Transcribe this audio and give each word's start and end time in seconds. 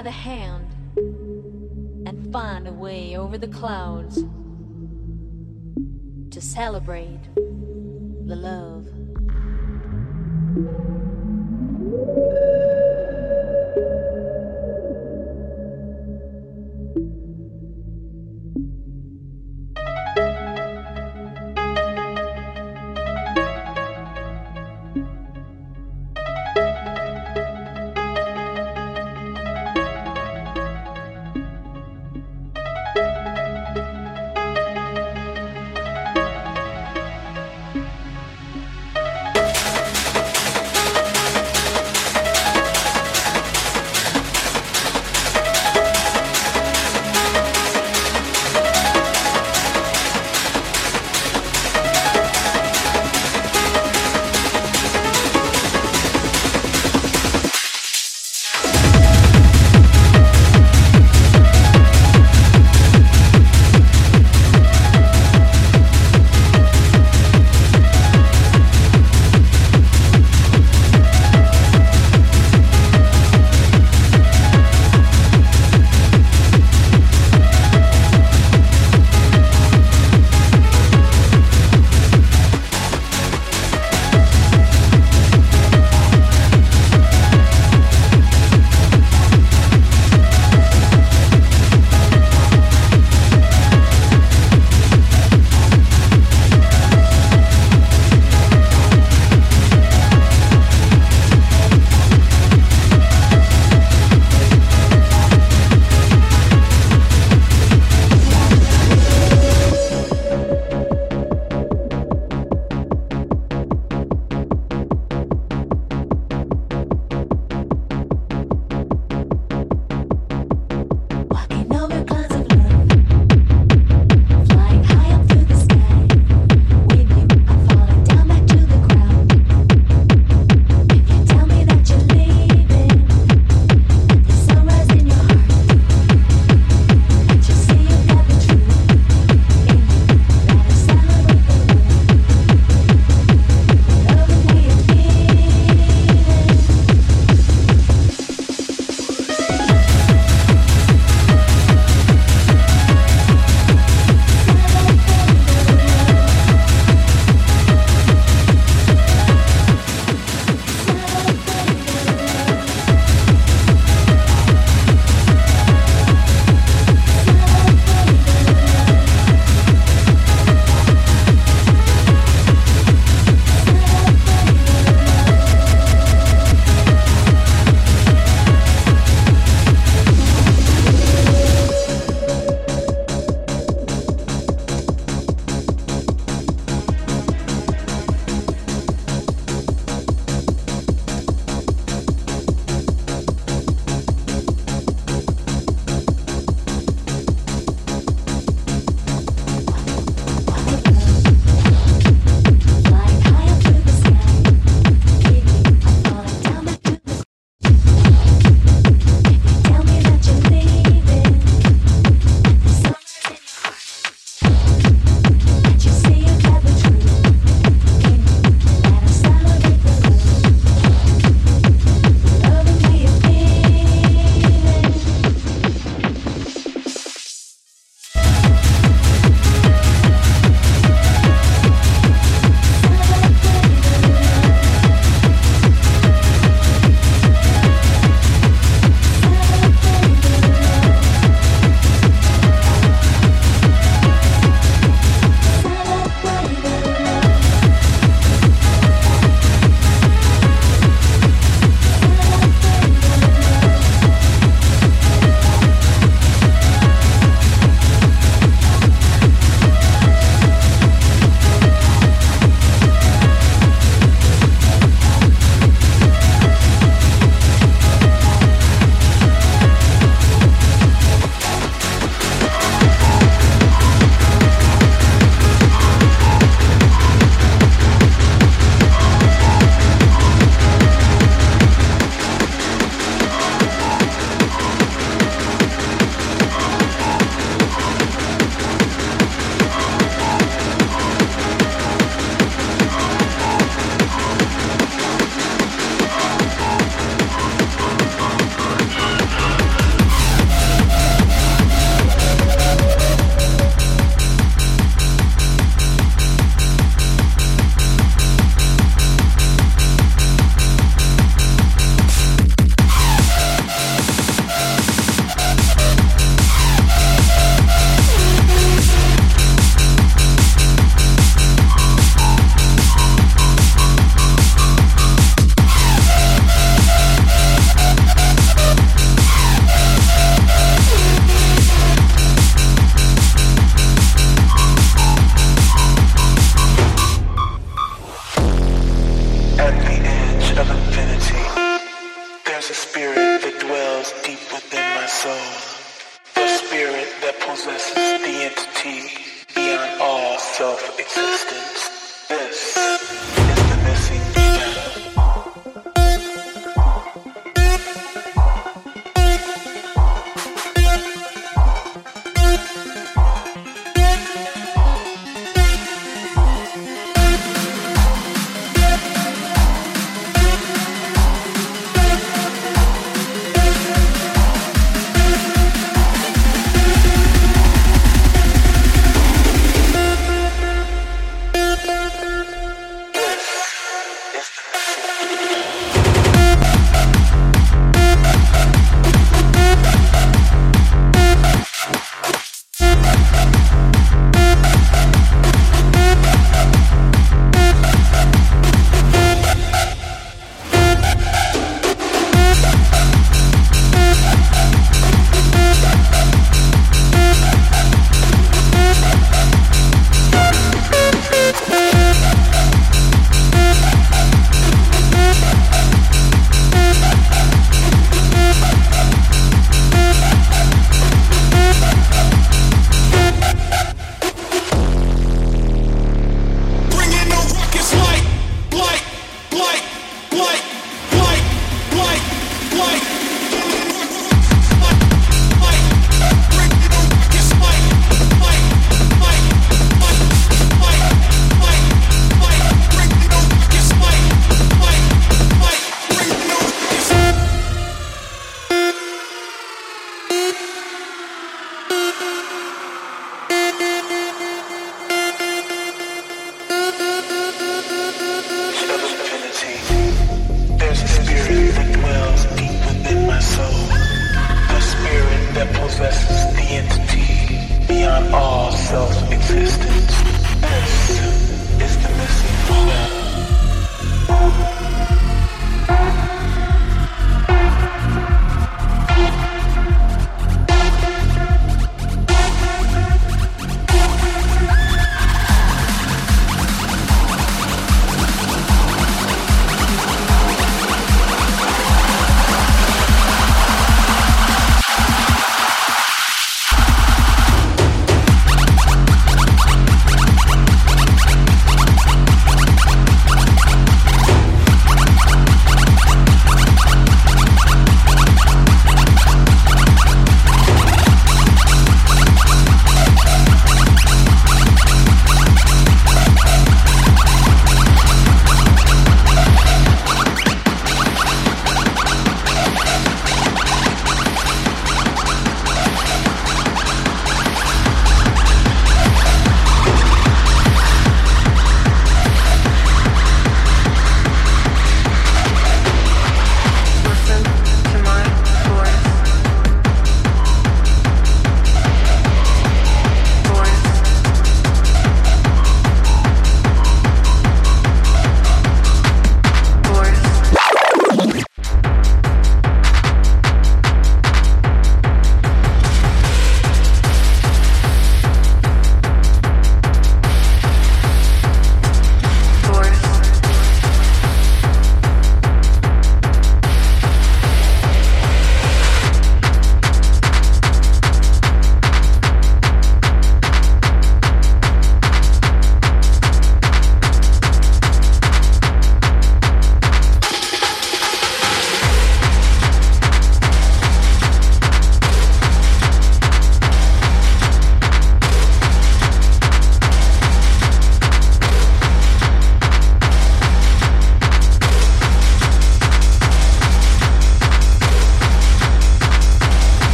by 0.00 0.04
the 0.04 0.10
hand 0.10 0.66
and 2.06 2.32
find 2.32 2.66
a 2.66 2.72
way 2.72 3.18
over 3.18 3.36
the 3.36 3.48
clouds 3.48 4.24
to 6.30 6.40
celebrate 6.40 7.20
the 7.34 8.34
love. 8.34 8.86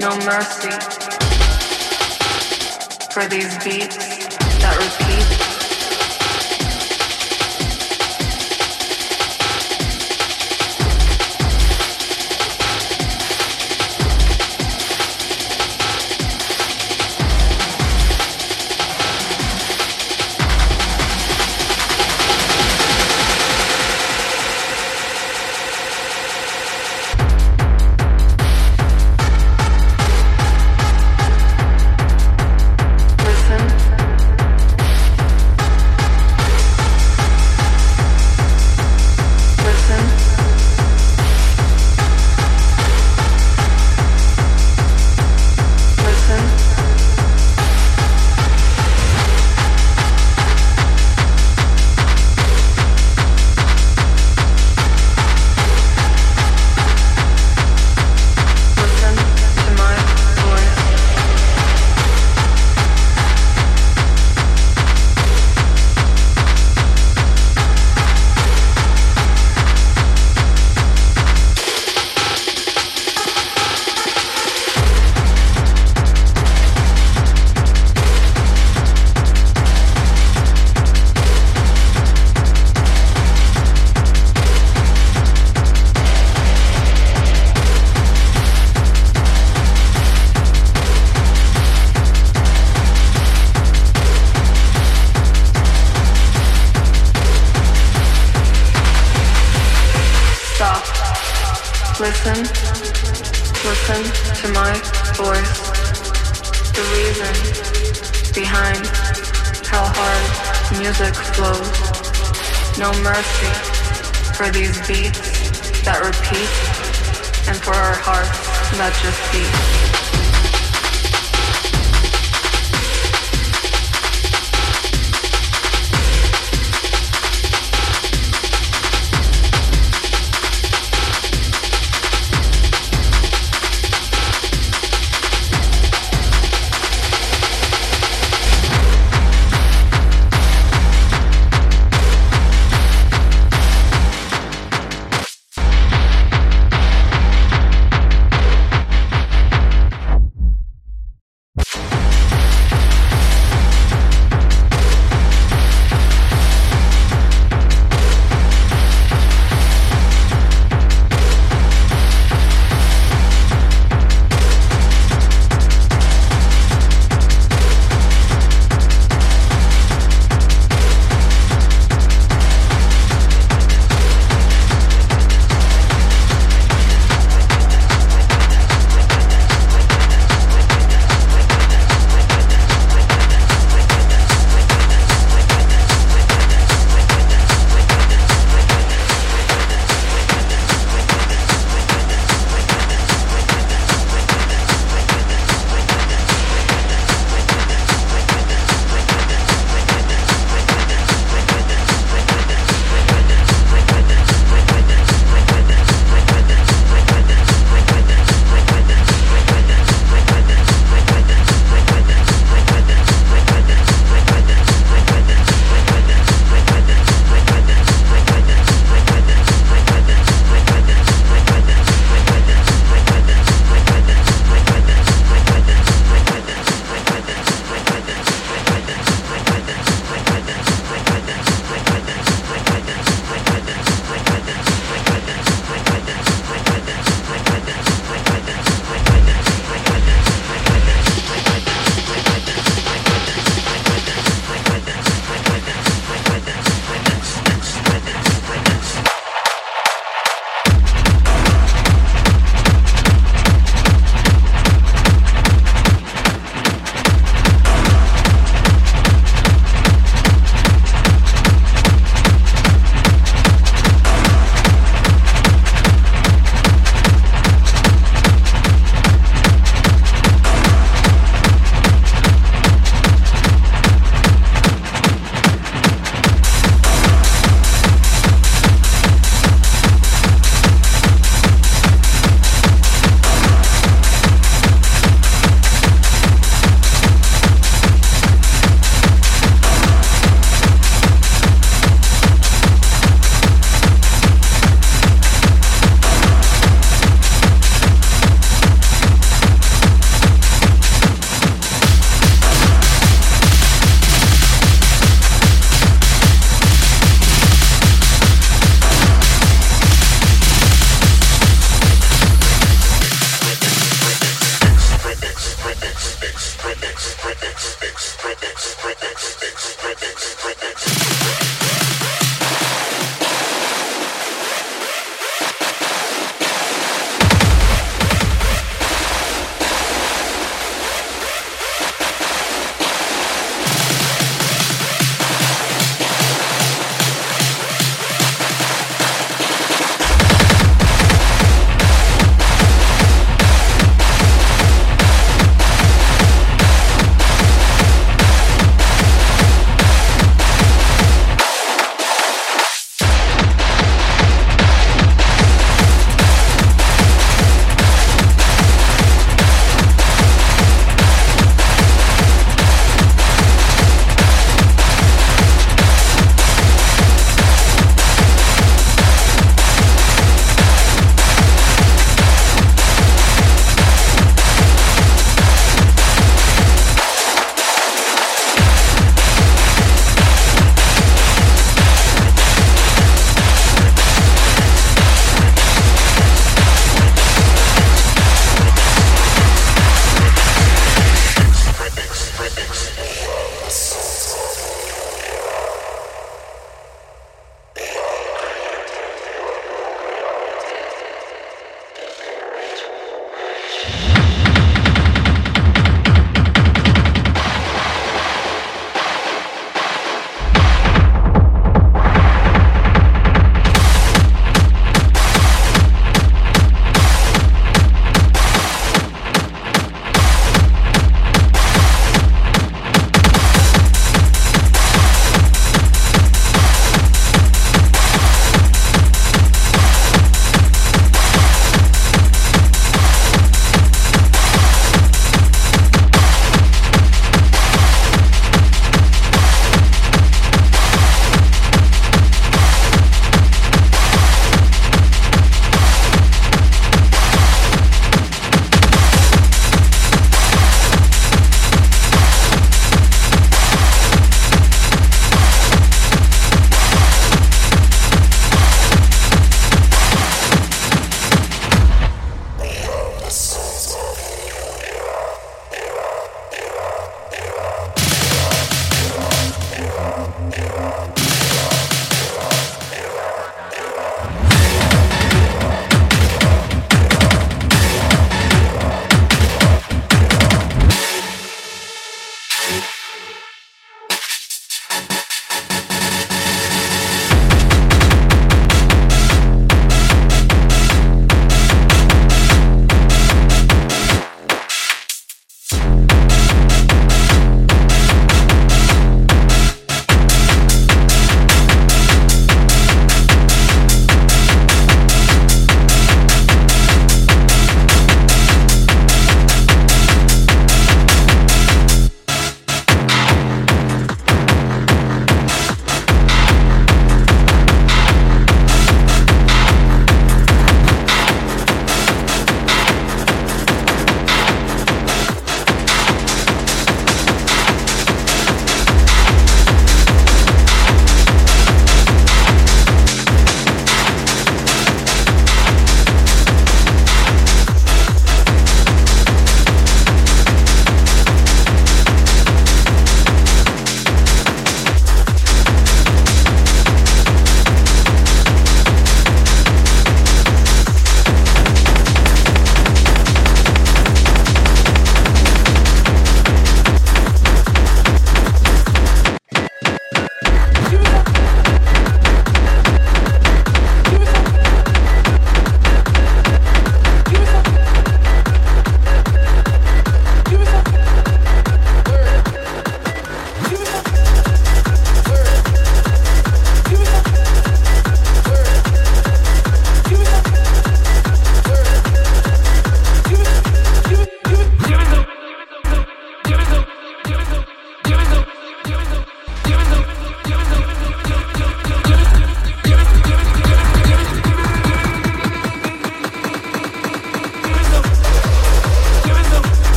No 0.00 0.16
mercy 0.24 0.70
for 3.12 3.28
these 3.28 3.62
beats 3.62 3.98
that 4.56 4.74
repeat. 4.80 5.59